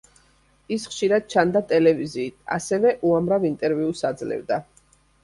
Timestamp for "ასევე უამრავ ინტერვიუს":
2.55-4.03